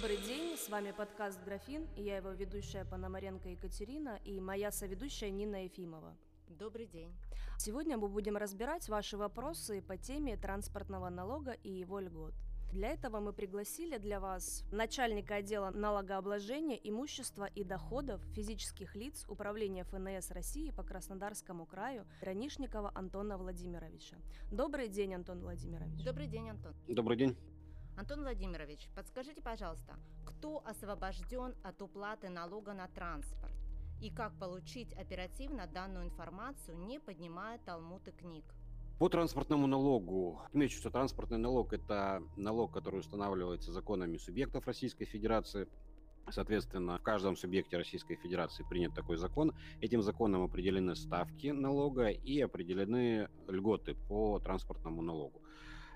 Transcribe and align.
Добрый 0.00 0.18
день, 0.18 0.56
с 0.56 0.68
вами 0.68 0.92
подкаст 0.92 1.42
«Графин», 1.44 1.88
и 1.96 2.02
я 2.02 2.18
его 2.18 2.30
ведущая 2.30 2.84
Пономаренко 2.84 3.48
Екатерина 3.48 4.20
и 4.24 4.40
моя 4.40 4.70
соведущая 4.70 5.30
Нина 5.30 5.64
Ефимова. 5.64 6.16
Добрый 6.46 6.86
день. 6.86 7.12
Сегодня 7.58 7.96
мы 7.98 8.06
будем 8.06 8.36
разбирать 8.36 8.88
ваши 8.88 9.16
вопросы 9.16 9.82
по 9.82 9.96
теме 9.96 10.36
транспортного 10.36 11.08
налога 11.08 11.50
и 11.64 11.70
его 11.72 11.98
льгот. 11.98 12.32
Для 12.70 12.90
этого 12.90 13.18
мы 13.18 13.32
пригласили 13.32 13.98
для 13.98 14.20
вас 14.20 14.62
начальника 14.70 15.34
отдела 15.34 15.70
налогообложения, 15.70 16.76
имущества 16.76 17.46
и 17.46 17.64
доходов 17.64 18.22
физических 18.36 18.94
лиц 18.94 19.26
Управления 19.28 19.82
ФНС 19.82 20.30
России 20.30 20.70
по 20.70 20.84
Краснодарскому 20.84 21.66
краю 21.66 22.06
Ранишникова 22.20 22.92
Антона 22.94 23.36
Владимировича. 23.36 24.16
Добрый 24.52 24.86
день, 24.86 25.14
Антон 25.14 25.40
Владимирович. 25.40 26.04
Добрый 26.04 26.28
день, 26.28 26.50
Антон. 26.50 26.72
Добрый 26.86 27.16
день. 27.16 27.36
Антон 27.98 28.20
Владимирович, 28.20 28.88
подскажите, 28.94 29.42
пожалуйста, 29.42 29.96
кто 30.24 30.62
освобожден 30.64 31.56
от 31.64 31.82
уплаты 31.82 32.28
налога 32.28 32.72
на 32.72 32.86
транспорт? 32.86 33.52
И 34.00 34.08
как 34.08 34.38
получить 34.38 34.92
оперативно 34.92 35.66
данную 35.66 36.04
информацию, 36.04 36.78
не 36.78 37.00
поднимая 37.00 37.58
талмуд 37.58 38.06
и 38.06 38.12
книг? 38.12 38.44
По 39.00 39.08
транспортному 39.08 39.66
налогу, 39.66 40.40
отмечу, 40.46 40.78
что 40.78 40.90
транспортный 40.90 41.38
налог– 41.38 41.72
это 41.72 42.22
налог, 42.36 42.72
который 42.72 43.00
устанавливается 43.00 43.72
законами 43.72 44.16
субъектов 44.16 44.68
Российской 44.68 45.04
Федерации. 45.04 45.66
Соответственно, 46.30 46.98
в 46.98 47.02
каждом 47.02 47.36
субъекте 47.36 47.78
Российской 47.78 48.14
Федерации 48.14 48.64
принят 48.70 48.94
такой 48.94 49.16
закон. 49.16 49.52
Этим 49.80 50.02
законом 50.02 50.44
определены 50.44 50.94
ставки 50.94 51.48
налога 51.48 52.10
и 52.10 52.40
определены 52.40 53.28
льготы 53.48 53.96
по 54.08 54.38
транспортному 54.38 55.02
налогу. 55.02 55.42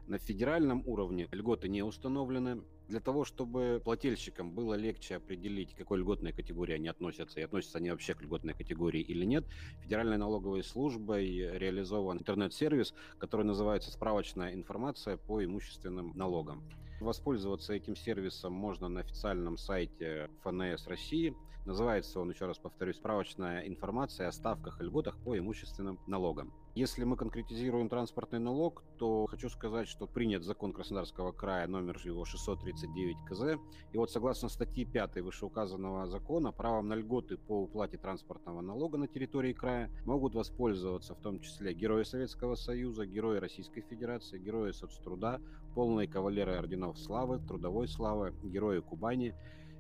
На 0.07 0.19
федеральном 0.19 0.83
уровне 0.87 1.29
льготы 1.31 1.69
не 1.69 1.83
установлены. 1.83 2.63
Для 2.89 3.01
того, 3.01 3.25
чтобы 3.25 3.81
плательщикам 3.83 4.53
было 4.53 4.75
легче 4.75 5.17
определить, 5.17 5.75
к 5.75 5.79
какой 5.79 6.01
льготной 6.01 6.33
категории 6.33 6.75
они 6.75 6.89
относятся, 6.89 7.41
и 7.41 7.45
относятся 7.45 7.79
они 7.79 7.91
вообще 7.91 8.15
к 8.15 8.21
льготной 8.21 8.53
категории 8.53 9.01
или 9.01 9.25
нет, 9.25 9.47
Федеральной 9.83 10.19
налоговой 10.19 10.63
службой 10.63 11.27
реализован 11.57 12.19
интернет-сервис, 12.19 12.93
который 13.19 13.47
называется 13.47 13.93
«Справочная 13.93 14.53
информация 14.53 15.17
по 15.17 15.43
имущественным 15.43 16.13
налогам». 16.17 16.69
Воспользоваться 17.01 17.73
этим 17.73 17.97
сервисом 17.97 18.53
можно 18.53 18.89
на 18.89 19.01
официальном 19.01 19.57
сайте 19.57 20.29
ФНС 20.43 20.87
России. 20.87 21.35
Называется 21.65 22.21
он, 22.21 22.31
еще 22.31 22.47
раз 22.47 22.59
повторюсь, 22.59 22.97
«Справочная 22.97 23.67
информация 23.67 24.29
о 24.29 24.33
ставках 24.33 24.81
и 24.81 24.85
льготах 24.85 25.17
по 25.23 25.39
имущественным 25.39 26.01
налогам». 26.07 26.53
Если 26.75 27.05
мы 27.05 27.19
конкретизируем 27.19 27.91
транспортный 27.91 28.39
налог, 28.39 28.83
то 28.97 29.27
хочу 29.27 29.51
сказать, 29.51 29.87
что 29.89 30.07
принят 30.07 30.43
закон 30.43 30.73
Краснодарского 30.73 31.31
края, 31.31 31.67
номер 31.67 32.01
его 32.03 32.25
639 32.25 33.17
КЗ. 33.29 33.61
И 33.93 33.99
вот 33.99 34.11
согласно 34.11 34.49
статьи 34.49 34.87
5 34.87 35.17
вышеуказанного 35.17 36.07
закона, 36.07 36.51
правом 36.51 36.89
на 36.89 36.95
льготы 36.95 37.37
по 37.37 37.65
уплате 37.65 37.99
транспортного 37.99 38.63
налога 38.63 38.97
на 38.97 39.07
территории 39.07 39.53
края 39.53 39.91
могут 40.07 40.35
воспользоваться 40.35 41.15
в 41.15 41.21
том 41.21 41.41
числе 41.41 41.75
герои 41.75 42.05
Советского 42.05 42.55
Союза, 42.55 43.05
герои 43.05 43.39
Российской 43.39 43.83
Федерации, 43.83 44.39
герои 44.39 44.73
соцтруда, 44.73 45.43
полные 45.75 46.09
кавалеры 46.09 46.55
орденов 46.55 46.99
славы, 46.99 47.39
трудовой 47.39 47.87
славы, 47.87 48.35
герои 48.43 48.81
Кубани, 48.81 49.35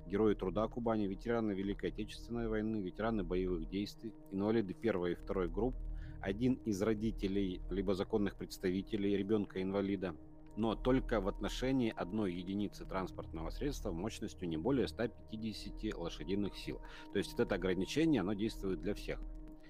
герои 0.08 0.34
труда 0.34 0.68
Кубани, 0.68 1.06
ветераны 1.06 1.52
Великой 1.52 1.88
Отечественной 1.88 2.48
войны, 2.48 2.82
ветераны 2.82 3.24
боевых 3.24 3.70
действий, 3.70 4.12
инвалиды 4.30 4.74
первой 4.74 5.12
и 5.12 5.14
второй 5.14 5.48
групп, 5.48 5.74
один 6.22 6.54
из 6.64 6.80
родителей 6.80 7.60
либо 7.68 7.94
законных 7.94 8.36
представителей 8.36 9.16
ребенка-инвалида, 9.16 10.14
но 10.56 10.76
только 10.76 11.20
в 11.20 11.28
отношении 11.28 11.92
одной 11.94 12.32
единицы 12.32 12.84
транспортного 12.84 13.50
средства 13.50 13.90
мощностью 13.90 14.48
не 14.48 14.56
более 14.56 14.86
150 14.86 15.94
лошадиных 15.94 16.56
сил. 16.56 16.80
То 17.12 17.18
есть 17.18 17.38
это 17.38 17.56
ограничение, 17.56 18.20
оно 18.20 18.34
действует 18.34 18.80
для 18.80 18.94
всех 18.94 19.20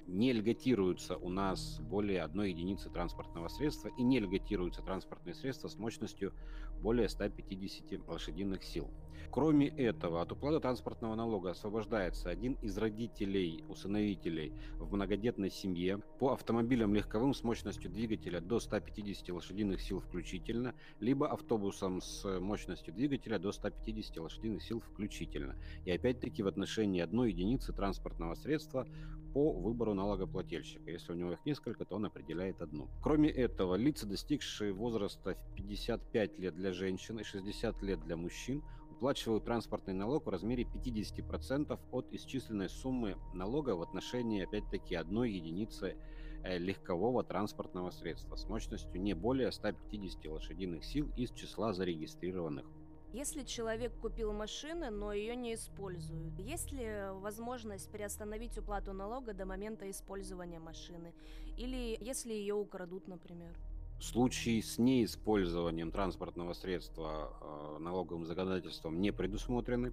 не 0.07 0.33
льготируются 0.33 1.17
у 1.17 1.29
нас 1.29 1.81
более 1.81 2.23
одной 2.23 2.51
единицы 2.51 2.91
транспортного 2.91 3.49
средства 3.49 3.89
и 3.97 4.03
не 4.03 4.21
льготируются 4.21 4.83
транспортные 4.83 5.35
средства 5.35 5.69
с 5.69 5.79
мощностью 5.79 6.33
более 6.81 7.09
150 7.09 8.09
лошадиных 8.09 8.65
сил. 8.65 8.91
Кроме 9.31 9.69
этого, 9.69 10.21
от 10.21 10.31
уплаты 10.31 10.61
транспортного 10.61 11.15
налога 11.15 11.53
освобождается 11.53 12.29
один 12.29 12.53
из 12.61 12.77
родителей, 12.77 13.65
усыновителей 13.67 14.53
в 14.75 14.93
многодетной 14.93 15.51
семье 15.51 16.03
по 16.19 16.33
автомобилям 16.33 16.95
легковым 16.95 17.33
с 17.33 17.43
мощностью 17.43 17.91
двигателя 17.91 18.41
до 18.41 18.61
150 18.61 19.31
лошадиных 19.31 19.81
сил 19.81 20.01
включительно, 20.01 20.75
либо 21.01 21.29
автобусам 21.29 22.03
с 22.03 22.41
мощностью 22.41 22.93
двигателя 22.93 23.39
до 23.39 23.53
150 23.53 24.19
лошадиных 24.19 24.63
сил 24.63 24.81
включительно. 24.81 25.57
И 25.87 25.91
опять-таки 25.91 26.43
в 26.43 26.47
отношении 26.47 27.01
одной 27.01 27.31
единицы 27.31 27.73
транспортного 27.73 28.35
средства 28.35 28.87
по 29.33 29.53
выбору 29.53 29.95
налогоплательщика. 29.95 30.91
Если 30.91 31.13
у 31.13 31.17
него 31.17 31.33
их 31.33 31.45
несколько, 31.45 31.85
то 31.85 31.97
он 31.97 32.07
определяет 32.07 32.61
одну. 32.61 32.89
Кроме 33.03 33.31
этого, 33.31 33.75
лица, 33.75 34.07
достигшие 34.07 34.73
возраста 34.73 35.35
в 35.35 35.55
55 35.55 36.39
лет 36.39 36.55
для 36.55 36.73
женщин 36.73 37.19
и 37.19 37.25
60 37.25 37.83
лет 37.83 38.01
для 38.01 38.17
мужчин, 38.17 38.63
уплачивают 38.91 39.45
транспортный 39.45 39.95
налог 39.95 40.27
в 40.27 40.29
размере 40.29 40.63
50% 40.63 41.79
от 41.91 42.13
исчисленной 42.13 42.69
суммы 42.69 43.17
налога 43.35 43.75
в 43.75 43.83
отношении, 43.83 44.45
опять-таки, 44.45 44.95
одной 44.95 45.33
единицы 45.33 45.97
э, 46.45 46.59
легкового 46.59 47.25
транспортного 47.25 47.91
средства 47.91 48.37
с 48.37 48.49
мощностью 48.49 49.01
не 49.01 49.15
более 49.15 49.51
150 49.51 50.25
лошадиных 50.27 50.85
сил 50.85 51.11
из 51.17 51.33
числа 51.33 51.73
зарегистрированных. 51.73 52.67
Если 53.13 53.43
человек 53.43 53.93
купил 54.01 54.33
машину, 54.33 54.91
но 54.91 55.13
ее 55.13 55.37
не 55.37 55.55
использует, 55.55 56.39
есть 56.39 56.73
ли 56.73 57.11
возможность 57.21 57.91
приостановить 57.91 58.57
уплату 58.57 58.95
налога 58.95 59.35
до 59.35 59.45
момента 59.45 59.91
использования 59.91 60.59
машины? 60.59 61.13
Или 61.59 61.99
если 62.01 62.33
ее 62.33 62.55
украдут, 62.55 63.09
например? 63.09 63.55
Случаи 64.01 64.63
с 64.63 64.79
неиспользованием 64.79 65.93
транспортного 65.93 66.55
средства 66.55 67.35
э, 67.41 67.79
налоговым 67.81 68.25
законодательством 68.25 68.99
не 69.01 69.13
предусмотрены. 69.13 69.93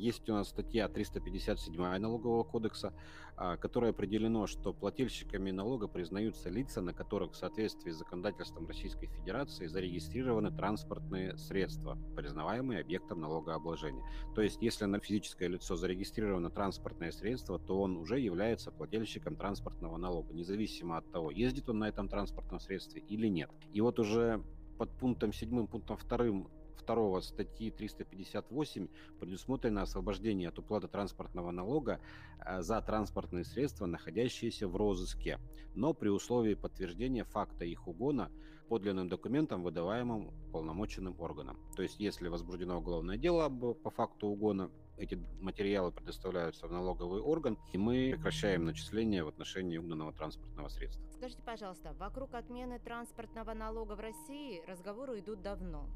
Есть 0.00 0.30
у 0.30 0.32
нас 0.32 0.48
статья 0.48 0.88
357 0.88 1.98
налогового 1.98 2.42
кодекса, 2.42 2.94
э, 3.36 3.58
которая 3.58 3.90
определено, 3.90 4.46
что 4.46 4.72
плательщиками 4.72 5.50
налога 5.50 5.88
признаются 5.88 6.48
лица, 6.48 6.80
на 6.80 6.94
которых 6.94 7.32
в 7.32 7.36
соответствии 7.36 7.90
с 7.90 7.98
законодательством 7.98 8.66
Российской 8.66 9.08
Федерации 9.08 9.66
зарегистрированы 9.66 10.56
транспортные 10.56 11.36
средства, 11.36 11.98
признаваемые 12.16 12.80
объектом 12.80 13.20
налогообложения. 13.20 14.02
То 14.34 14.40
есть, 14.40 14.62
если 14.62 14.86
на 14.86 15.00
физическое 15.00 15.48
лицо 15.48 15.76
зарегистрировано 15.76 16.48
транспортное 16.48 17.12
средство, 17.12 17.58
то 17.58 17.78
он 17.78 17.98
уже 17.98 18.20
является 18.20 18.70
плательщиком 18.72 19.36
транспортного 19.36 19.98
налога, 19.98 20.32
независимо 20.32 20.96
от 20.96 21.12
того, 21.12 21.30
ездит 21.30 21.68
он 21.68 21.80
на 21.80 21.88
этом 21.88 22.08
транспортном 22.08 22.58
средстве 22.58 23.02
или 23.02 23.26
нет. 23.26 23.50
И 23.74 23.82
вот 23.82 23.98
уже 23.98 24.42
под 24.78 24.96
пунктом 24.96 25.30
7, 25.34 25.66
пунктом 25.66 25.98
2 25.98 26.46
2 26.80 27.20
статьи 27.22 27.70
358 27.70 28.88
предусмотрено 29.18 29.82
освобождение 29.82 30.48
от 30.48 30.58
уплаты 30.58 30.88
транспортного 30.88 31.50
налога 31.50 32.00
э, 32.38 32.62
за 32.62 32.80
транспортные 32.80 33.44
средства, 33.44 33.86
находящиеся 33.86 34.68
в 34.68 34.76
розыске, 34.76 35.38
но 35.74 35.94
при 35.94 36.08
условии 36.08 36.54
подтверждения 36.54 37.24
факта 37.24 37.64
их 37.64 37.86
угона 37.88 38.30
подлинным 38.68 39.08
документом, 39.08 39.64
выдаваемым 39.64 40.30
полномоченным 40.52 41.20
органом. 41.20 41.58
То 41.74 41.82
есть, 41.82 41.98
если 41.98 42.28
возбуждено 42.28 42.78
уголовное 42.78 43.16
дело 43.16 43.48
по 43.48 43.90
факту 43.90 44.28
угона, 44.28 44.70
эти 44.96 45.18
материалы 45.40 45.90
предоставляются 45.90 46.68
в 46.68 46.72
налоговый 46.72 47.20
орган, 47.20 47.58
и 47.72 47.78
мы 47.78 48.12
прекращаем 48.12 48.64
начисление 48.64 49.24
в 49.24 49.28
отношении 49.28 49.78
угнанного 49.78 50.12
транспортного 50.12 50.68
средства. 50.68 51.04
Скажите, 51.16 51.42
пожалуйста, 51.42 51.94
вокруг 51.98 52.34
отмены 52.34 52.78
транспортного 52.78 53.54
налога 53.54 53.94
в 53.94 54.00
России 54.00 54.62
разговоры 54.66 55.18
идут 55.20 55.42
давно. 55.42 55.88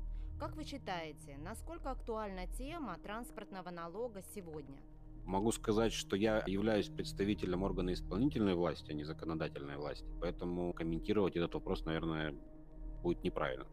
Как 0.45 0.57
вы 0.57 0.65
считаете, 0.65 1.39
насколько 1.39 1.91
актуальна 1.91 2.47
тема 2.47 2.99
транспортного 3.03 3.71
налога 3.71 4.21
сегодня? 4.35 4.77
Могу 5.25 5.51
сказать, 5.53 5.95
что 5.95 6.17
я 6.17 6.45
являюсь 6.47 6.91
представителем 6.91 7.63
органа 7.63 7.95
исполнительной 7.95 8.55
власти, 8.55 8.91
а 8.91 8.93
не 8.93 9.05
законодательной 9.05 9.79
власти, 9.79 10.05
поэтому 10.21 10.75
комментировать 10.75 11.35
этот 11.35 11.55
вопрос, 11.55 11.87
наверное, 11.87 12.35
будет 13.03 13.25
неправильно 13.25 13.65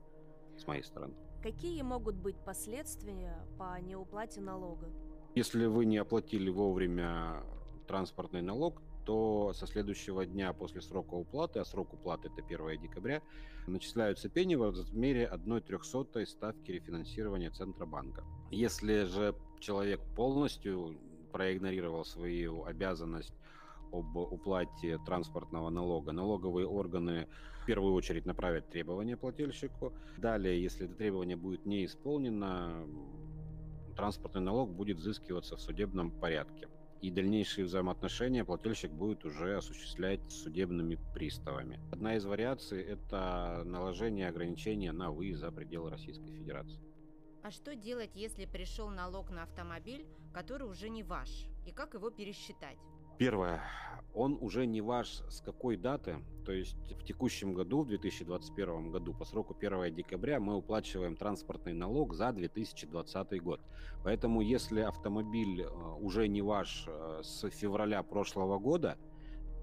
с 0.57 0.65
моей 0.65 0.83
стороны. 0.83 1.13
Какие 1.43 1.81
могут 1.81 2.15
быть 2.15 2.37
последствия 2.37 3.45
по 3.57 3.77
неуплате 3.81 4.39
налога? 4.39 4.87
Если 5.35 5.65
вы 5.65 5.83
не 5.83 5.97
оплатили 5.97 6.49
вовремя 6.49 7.43
транспортный 7.85 8.41
налог, 8.41 8.81
то 9.05 9.53
со 9.53 9.67
следующего 9.67 10.25
дня 10.25 10.53
после 10.53 10.81
срока 10.81 11.15
уплаты, 11.15 11.59
а 11.59 11.65
срок 11.65 11.93
уплаты 11.93 12.29
это 12.29 12.45
1 12.45 12.81
декабря, 12.81 13.21
начисляются 13.67 14.29
пени 14.29 14.55
в 14.55 14.63
размере 14.63 15.27
1 15.27 15.61
трехсотой 15.61 16.25
ставки 16.27 16.71
рефинансирования 16.71 17.51
Центробанка. 17.51 18.23
Если 18.51 19.03
же 19.03 19.35
человек 19.59 20.01
полностью 20.15 20.97
проигнорировал 21.31 22.03
свою 22.05 22.65
обязанность 22.65 23.33
об 23.91 24.15
уплате 24.15 24.99
транспортного 25.05 25.69
налога, 25.69 26.11
налоговые 26.11 26.67
органы 26.67 27.27
в 27.61 27.65
первую 27.65 27.93
очередь 27.93 28.25
направить 28.25 28.69
требования 28.69 29.17
плательщику. 29.17 29.93
Далее, 30.17 30.61
если 30.61 30.85
это 30.85 30.95
требование 30.95 31.35
будет 31.35 31.65
не 31.65 31.85
исполнено, 31.85 32.87
транспортный 33.95 34.41
налог 34.41 34.71
будет 34.71 34.97
взыскиваться 34.97 35.57
в 35.57 35.61
судебном 35.61 36.11
порядке. 36.11 36.67
И 37.01 37.09
дальнейшие 37.09 37.65
взаимоотношения 37.65 38.45
плательщик 38.45 38.91
будет 38.91 39.25
уже 39.25 39.57
осуществлять 39.57 40.21
судебными 40.31 40.99
приставами. 41.15 41.79
Одна 41.91 42.15
из 42.15 42.25
вариаций– 42.25 42.81
это 42.83 43.63
наложение 43.65 44.27
ограничения 44.27 44.91
на 44.91 45.11
выезд 45.11 45.41
за 45.41 45.51
пределы 45.51 45.89
Российской 45.89 46.31
Федерации. 46.31 46.79
А 47.43 47.49
что 47.49 47.75
делать, 47.75 48.11
если 48.13 48.45
пришел 48.45 48.89
налог 48.89 49.31
на 49.31 49.43
автомобиль, 49.43 50.05
который 50.31 50.69
уже 50.69 50.89
не 50.89 51.01
ваш? 51.01 51.47
И 51.65 51.71
как 51.71 51.95
его 51.95 52.11
пересчитать? 52.11 52.77
Первое. 53.17 53.61
Он 54.13 54.37
уже 54.41 54.65
не 54.65 54.81
ваш 54.81 55.21
с 55.29 55.41
какой 55.41 55.77
даты, 55.77 56.17
то 56.45 56.51
есть 56.51 56.75
в 56.99 57.03
текущем 57.05 57.53
году, 57.53 57.81
в 57.81 57.87
2021 57.87 58.91
году, 58.91 59.13
по 59.13 59.23
сроку 59.23 59.55
1 59.57 59.95
декабря 59.95 60.39
мы 60.39 60.55
уплачиваем 60.55 61.15
транспортный 61.15 61.73
налог 61.73 62.13
за 62.13 62.33
2020 62.33 63.41
год. 63.41 63.61
Поэтому 64.03 64.41
если 64.41 64.81
автомобиль 64.81 65.61
э, 65.61 65.67
уже 66.01 66.27
не 66.27 66.41
ваш 66.41 66.85
э, 66.87 67.21
с 67.23 67.49
февраля 67.51 68.03
прошлого 68.03 68.59
года, 68.59 68.97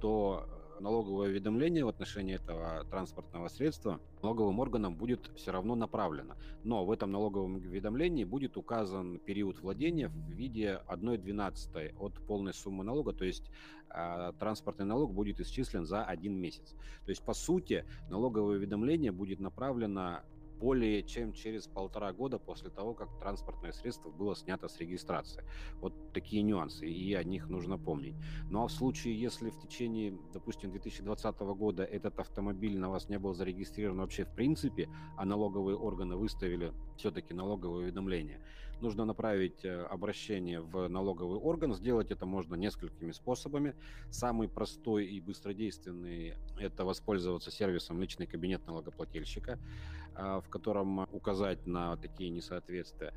то 0.01 0.49
налоговое 0.81 1.29
уведомление 1.29 1.85
в 1.85 1.89
отношении 1.89 2.35
этого 2.35 2.85
транспортного 2.91 3.49
средства 3.49 4.01
налоговым 4.23 4.59
органам 4.61 4.95
будет 4.95 5.31
все 5.37 5.51
равно 5.51 5.75
направлено. 5.75 6.37
Но 6.65 6.85
в 6.85 6.91
этом 6.91 7.11
налоговом 7.11 7.57
уведомлении 7.57 8.25
будет 8.25 8.57
указан 8.57 9.19
период 9.19 9.61
владения 9.61 10.09
в 10.09 10.31
виде 10.31 10.81
1,12 10.89 11.95
от 11.99 12.15
полной 12.27 12.55
суммы 12.55 12.85
налога, 12.85 13.13
то 13.13 13.25
есть 13.25 13.51
э, 13.91 14.33
транспортный 14.39 14.87
налог 14.87 15.13
будет 15.13 15.41
исчислен 15.41 15.85
за 15.85 16.05
один 16.05 16.35
месяц. 16.35 16.75
То 17.05 17.11
есть, 17.11 17.23
по 17.23 17.35
сути, 17.35 17.85
налоговое 18.11 18.57
уведомление 18.57 19.13
будет 19.13 19.41
направлено 19.41 20.23
более 20.59 21.03
чем 21.03 21.33
через 21.33 21.67
полтора 21.67 22.13
года 22.13 22.39
после 22.39 22.71
того, 22.71 22.95
как 22.95 23.19
транспортное 23.19 23.73
средство 23.73 24.11
было 24.11 24.35
снято 24.37 24.69
с 24.69 24.79
регистрации. 24.79 25.45
Вот 25.81 26.13
такие 26.13 26.43
нюансы, 26.43 26.89
и 26.89 27.15
о 27.15 27.23
них 27.25 27.49
нужно 27.49 27.79
помнить. 27.79 28.17
Ну 28.51 28.65
а 28.65 28.69
в 28.69 28.73
случае, 28.73 29.21
если 29.21 29.51
в 29.51 29.59
течение, 29.59 30.19
допустим, 30.33 30.71
2020 30.71 31.39
года 31.41 31.85
этот 31.85 32.19
автомобиль 32.19 32.79
на 32.79 32.91
вас 32.91 33.09
не 33.09 33.19
был 33.19 33.35
зарегистрирован 33.35 33.99
вообще 33.99 34.25
в 34.25 34.35
принципе, 34.35 34.89
а 35.17 35.25
налоговые 35.25 35.77
органы 35.77 36.17
выставили 36.17 36.73
все-таки 36.97 37.35
налоговое 37.35 37.85
уведомление, 37.85 38.41
нужно 38.81 39.05
направить 39.05 39.65
э, 39.65 39.83
обращение 39.83 40.61
в 40.61 40.89
налоговый 40.89 41.39
орган. 41.39 41.75
Сделать 41.75 42.11
это 42.11 42.27
можно 42.27 42.55
несколькими 42.55 43.13
способами. 43.13 43.75
Самый 44.11 44.49
простой 44.49 45.07
и 45.07 45.21
быстродейственный– 45.21 46.35
это 46.59 46.85
воспользоваться 46.85 47.51
сервисом 47.51 48.01
«Личный 48.01 48.27
кабинет 48.27 48.67
налогоплательщика», 48.67 49.59
а, 50.15 50.41
в 50.41 50.49
котором 50.49 51.07
указать 51.13 51.67
на 51.67 51.97
такие 51.97 52.31
несоответствия. 52.31 53.13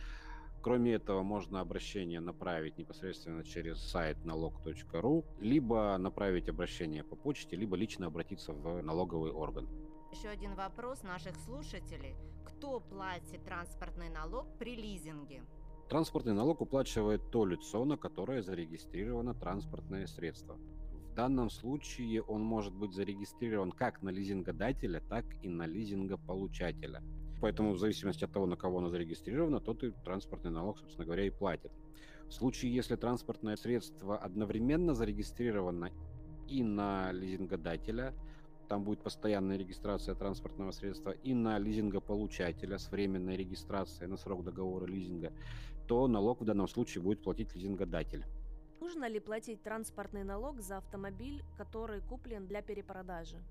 Кроме 0.62 0.94
этого, 0.94 1.24
можно 1.24 1.60
обращение 1.60 2.20
направить 2.20 2.78
непосредственно 2.78 3.44
через 3.44 3.80
сайт 3.82 4.24
налог.ру, 4.26 5.26
либо 5.40 5.98
направить 5.98 6.50
обращение 6.50 7.04
по 7.04 7.16
почте, 7.16 7.56
либо 7.56 7.76
лично 7.76 8.06
обратиться 8.08 8.54
в 8.54 8.82
налоговый 8.84 9.32
орган. 9.32 9.68
Еще 10.12 10.28
один 10.28 10.56
вопрос 10.56 11.04
наших 11.04 11.36
слушателей. 11.46 12.16
Кто 12.44 12.82
платит 12.82 13.46
транспортный 13.46 14.10
налог 14.10 14.46
при 14.60 14.76
лизинге? 14.76 15.42
Транспортный 15.90 16.34
налог 16.34 16.60
уплачивает 16.60 17.32
то 17.32 17.46
лицо, 17.46 17.86
на 17.86 17.96
которое 17.96 18.42
зарегистрировано 18.44 19.34
транспортное 19.34 20.08
средство. 20.08 20.58
В 21.12 21.14
данном 21.16 21.50
случае 21.50 22.22
он 22.24 22.42
может 22.42 22.74
быть 22.74 22.94
зарегистрирован 22.94 23.72
как 23.72 24.02
на 24.02 24.10
лизингодателя, 24.10 25.00
так 25.00 25.26
и 25.44 25.48
на 25.48 25.66
лизингополучателя. 25.66 27.02
Поэтому 27.40 27.72
в 27.72 27.80
зависимости 27.80 28.26
от 28.26 28.34
того, 28.34 28.46
на 28.46 28.58
кого 28.58 28.80
оно 28.80 28.90
зарегистрировано, 28.90 29.62
тот 29.62 29.84
и 29.84 29.92
транспортный 30.04 30.52
налог, 30.52 30.78
собственно 30.78 31.06
говоря, 31.06 31.26
и 31.26 31.30
платит. 31.30 31.72
В 32.28 32.34
случае, 32.34 32.76
если 32.76 32.98
транспортное 32.98 33.56
средство 33.56 34.18
одновременно 34.18 34.94
зарегистрировано 34.94 35.90
и 36.48 36.64
на 36.64 37.12
лизингодателя, 37.14 38.14
там 38.72 38.86
будет 38.86 39.04
постоянная 39.04 39.58
регистрация 39.58 40.16
транспортного 40.16 40.72
средства, 40.72 41.12
и 41.12 41.34
на 41.34 41.60
лизингополучателя 41.60 42.78
с 42.78 42.90
временной 42.90 43.36
регистрацией 43.36 44.10
на 44.10 44.16
срок 44.16 44.46
договора 44.46 44.86
лизинга, 44.86 45.34
то 45.90 46.08
налог 46.08 46.40
в 46.40 46.46
данном 46.46 46.70
случае 46.70 47.04
будет 47.04 47.22
платить 47.22 47.54
лизингодатель. 47.54 48.24
Нужно 48.80 49.10
ли 49.10 49.20
платить 49.20 49.62
транспортный 49.62 50.24
налог 50.24 50.62
за 50.62 50.78
автомобиль, 50.78 51.44
который 51.58 52.00
куплен 52.00 52.48
для 52.48 52.62
перепродажи? 52.62 53.44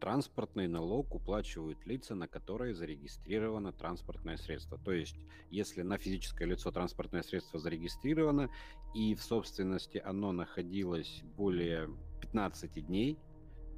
Транспортный 0.00 0.66
налог 0.66 1.14
уплачивают 1.14 1.86
лица, 1.86 2.16
на 2.16 2.26
которые 2.26 2.74
зарегистрировано 2.74 3.72
транспортное 3.72 4.38
средство. 4.38 4.76
То 4.76 4.90
есть, 4.90 5.18
если 5.50 5.82
на 5.82 5.98
физическое 5.98 6.46
лицо 6.46 6.72
транспортное 6.72 7.22
средство 7.22 7.60
зарегистрировано 7.60 8.50
и 8.92 9.14
в 9.14 9.22
собственности 9.22 9.98
оно 9.98 10.32
находилось 10.32 11.22
более 11.36 11.88
15 12.22 12.86
дней, 12.86 13.16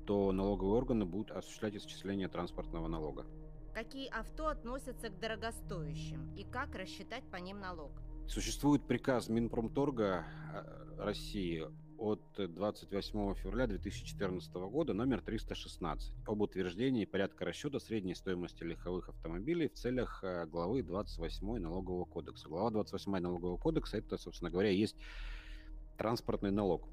то 0.04 0.32
налоговые 0.32 0.76
органы 0.76 1.04
будут 1.04 1.30
осуществлять 1.30 1.76
исчисление 1.76 2.28
транспортного 2.28 2.88
налога. 2.88 3.26
Какие 3.74 4.08
авто 4.08 4.48
относятся 4.48 5.08
к 5.08 5.18
дорогостоящим 5.18 6.34
и 6.36 6.44
как 6.44 6.74
рассчитать 6.74 7.24
по 7.30 7.36
ним 7.36 7.60
налог? 7.60 7.92
Существует 8.26 8.86
приказ 8.86 9.28
Минпромторга 9.28 10.26
э, 10.52 11.02
России 11.02 11.66
от 11.98 12.20
28 12.36 13.34
февраля 13.34 13.68
2014 13.68 14.52
года 14.54 14.92
номер 14.92 15.22
316 15.22 16.12
об 16.26 16.40
утверждении 16.40 17.04
порядка 17.04 17.44
расчета 17.44 17.78
средней 17.78 18.14
стоимости 18.14 18.64
легковых 18.64 19.08
автомобилей 19.08 19.68
в 19.68 19.74
целях 19.74 20.22
э, 20.24 20.46
главы 20.46 20.82
28 20.82 21.58
налогового 21.58 22.04
кодекса. 22.04 22.48
Глава 22.48 22.70
28 22.70 23.18
налогового 23.18 23.56
кодекса 23.56 23.98
это, 23.98 24.18
собственно 24.18 24.50
говоря, 24.50 24.70
есть 24.70 24.96
транспортный 25.96 26.50
налог. 26.50 26.88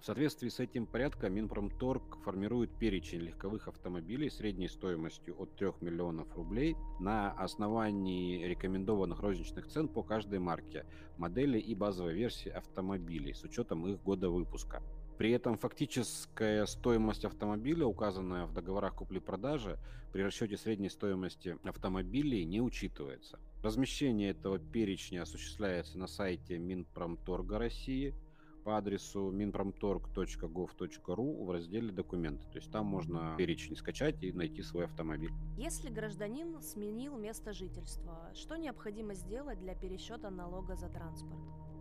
В 0.00 0.04
соответствии 0.04 0.48
с 0.48 0.58
этим 0.58 0.86
порядком 0.86 1.34
Минпромторг 1.34 2.16
формирует 2.24 2.70
перечень 2.76 3.20
легковых 3.20 3.68
автомобилей 3.68 4.30
средней 4.30 4.68
стоимостью 4.68 5.36
от 5.38 5.54
3 5.56 5.68
миллионов 5.80 6.34
рублей 6.34 6.76
на 6.98 7.30
основании 7.32 8.44
рекомендованных 8.44 9.20
розничных 9.20 9.68
цен 9.68 9.88
по 9.88 10.02
каждой 10.02 10.38
марке, 10.38 10.86
модели 11.18 11.58
и 11.58 11.74
базовой 11.74 12.14
версии 12.14 12.48
автомобилей 12.48 13.34
с 13.34 13.44
учетом 13.44 13.86
их 13.86 14.02
года 14.02 14.30
выпуска. 14.30 14.82
При 15.18 15.30
этом 15.30 15.56
фактическая 15.58 16.64
стоимость 16.64 17.26
автомобиля, 17.26 17.84
указанная 17.86 18.46
в 18.46 18.54
договорах 18.54 18.94
купли-продажи, 18.94 19.78
при 20.12 20.22
расчете 20.22 20.56
средней 20.56 20.88
стоимости 20.88 21.58
автомобилей 21.64 22.44
не 22.44 22.62
учитывается. 22.62 23.38
Размещение 23.62 24.30
этого 24.30 24.58
перечня 24.58 25.22
осуществляется 25.22 25.98
на 25.98 26.06
сайте 26.06 26.58
Минпромторга 26.58 27.58
России– 27.58 28.14
по 28.64 28.78
адресу 28.78 29.32
minpромторг.gov.ru 29.32 31.44
в 31.44 31.50
разделе 31.50 31.92
«Документы». 31.92 32.46
То 32.52 32.58
есть 32.58 32.70
там 32.70 32.86
можно 32.86 33.34
перечень 33.36 33.76
скачать 33.76 34.22
и 34.22 34.32
найти 34.32 34.62
свой 34.62 34.84
автомобиль. 34.84 35.32
Если 35.56 35.90
гражданин 35.90 36.60
сменил 36.60 37.16
место 37.16 37.52
жительства, 37.52 38.30
что 38.34 38.56
необходимо 38.56 39.14
сделать 39.14 39.58
для 39.60 39.74
пересчета 39.74 40.30
налога 40.30 40.76
за 40.76 40.88
транспорт? 40.88 41.40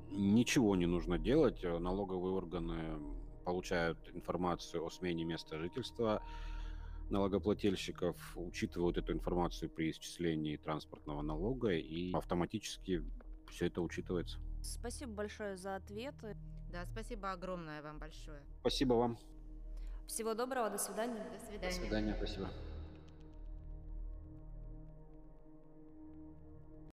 Ничего 0.09 0.75
не 0.75 0.87
нужно 0.87 1.17
делать. 1.17 1.63
Налоговые 1.63 2.33
органы 2.33 2.99
получают 3.45 3.97
информацию 4.13 4.85
о 4.85 4.89
смене 4.89 5.23
места 5.23 5.57
жительства 5.57 6.21
налогоплательщиков, 7.09 8.15
учитывают 8.35 8.97
эту 8.97 9.13
информацию 9.13 9.69
при 9.69 9.91
исчислении 9.91 10.57
транспортного 10.57 11.21
налога 11.21 11.71
и 11.71 12.11
автоматически 12.13 13.03
все 13.49 13.67
это 13.67 13.81
учитывается. 13.81 14.39
Спасибо 14.61 15.11
большое 15.11 15.57
за 15.57 15.75
ответы. 15.75 16.37
Да, 16.71 16.85
спасибо 16.85 17.31
огромное 17.31 17.81
вам 17.81 17.99
большое. 17.99 18.41
Спасибо 18.61 18.93
вам. 18.93 19.17
Всего 20.07 20.33
доброго, 20.33 20.69
до 20.69 20.77
свидания. 20.77 21.23
До 21.29 21.45
свидания. 21.45 21.69
До 21.69 21.81
свидания, 21.81 22.15
спасибо. 22.15 22.49